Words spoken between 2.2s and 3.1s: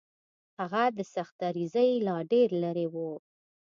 ډېر لرې و.